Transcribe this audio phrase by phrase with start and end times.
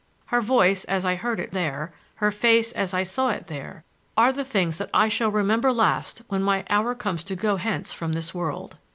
[0.25, 4.79] Her voice, as I heard it there,—her face, as I saw it there,—are the things
[4.79, 8.77] that I shall remember last when my hour comes to go hence from this world.